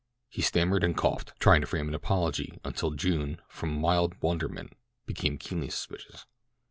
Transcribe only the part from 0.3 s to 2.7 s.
stammered and coughed—trying to frame an apology,